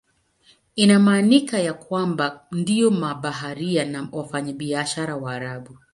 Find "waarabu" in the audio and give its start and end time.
5.15-5.77